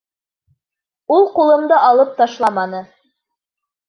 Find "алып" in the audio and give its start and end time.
1.89-2.15